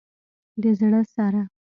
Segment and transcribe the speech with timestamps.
[0.61, 1.41] د زړه سره